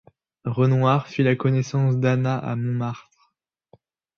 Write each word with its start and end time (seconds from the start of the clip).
Renoir 0.45 1.05
fit 1.09 1.21
la 1.21 1.35
connaissance 1.35 1.97
d'Anna 1.99 2.35
à 2.39 2.55
Montmartre. 2.55 3.35